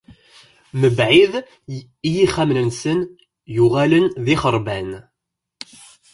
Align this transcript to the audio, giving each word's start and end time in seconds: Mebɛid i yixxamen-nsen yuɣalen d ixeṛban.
Mebɛid 0.79 1.33
i 2.07 2.09
yixxamen-nsen 2.15 2.99
yuɣalen 3.55 4.05
d 4.23 4.25
ixeṛban. 4.35 4.89